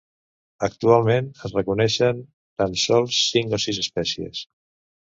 Actualment, 0.67 1.27
es 1.49 1.53
reconeixen 1.59 2.25
tan 2.63 2.75
sols 2.87 3.21
cinc 3.29 3.57
o 3.61 3.65
sis 3.69 3.85
espècies. 3.89 4.47